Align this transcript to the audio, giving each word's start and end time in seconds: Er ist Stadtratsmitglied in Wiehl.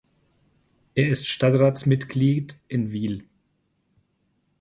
Er 0.95 1.09
ist 1.09 1.27
Stadtratsmitglied 1.27 2.57
in 2.67 2.91
Wiehl. 2.91 3.23